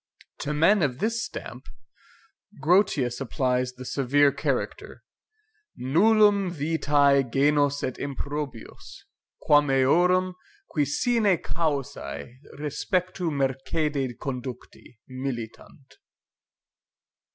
To 0.39 0.51
men 0.51 0.81
of 0.81 0.97
this 0.97 1.23
stamp, 1.23 1.67
Grotius 2.59 3.21
applies 3.21 3.73
the 3.73 3.85
severe 3.85 4.31
character 4.31 5.03
NULLUM 5.77 6.49
VITAE 6.49 7.21
GENUS 7.31 7.83
ET 7.83 7.99
IMPROBIUS, 7.99 9.05
QUAM 9.43 9.69
EORUM, 9.69 10.33
QUI 10.71 10.85
SINE 10.85 11.37
CAUSAE 11.43 12.35
RESPECTU 12.57 13.29
MERCEDE 13.29 14.17
CONDUCTI, 14.19 14.97
MILITANT. 15.07 15.97